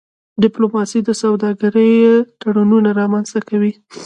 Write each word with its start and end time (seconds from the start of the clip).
ډيپلوماسي 0.43 0.99
د 1.03 1.09
سوداګری 1.21 1.91
تړونونه 2.41 2.89
رامنځته 2.99 3.39
کوي. 3.49 3.71